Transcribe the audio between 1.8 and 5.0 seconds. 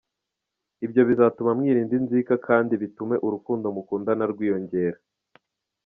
inzika kandi bitume urukundo mukundana rwiyongera.